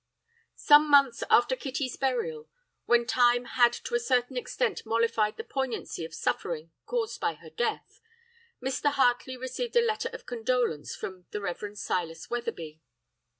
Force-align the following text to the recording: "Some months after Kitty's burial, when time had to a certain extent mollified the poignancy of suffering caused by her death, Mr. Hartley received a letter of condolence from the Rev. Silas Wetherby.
"Some 0.55 0.89
months 0.89 1.23
after 1.29 1.55
Kitty's 1.55 1.95
burial, 1.95 2.49
when 2.87 3.05
time 3.05 3.45
had 3.45 3.71
to 3.71 3.93
a 3.93 3.99
certain 3.99 4.35
extent 4.35 4.83
mollified 4.83 5.37
the 5.37 5.43
poignancy 5.43 6.03
of 6.05 6.15
suffering 6.15 6.71
caused 6.87 7.21
by 7.21 7.35
her 7.35 7.51
death, 7.51 8.01
Mr. 8.59 8.91
Hartley 8.93 9.37
received 9.37 9.75
a 9.75 9.85
letter 9.85 10.09
of 10.11 10.25
condolence 10.25 10.95
from 10.95 11.27
the 11.29 11.39
Rev. 11.39 11.77
Silas 11.77 12.31
Wetherby. 12.31 12.81